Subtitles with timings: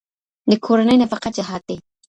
[0.49, 1.77] د کورنۍ نفقه جهاد دی.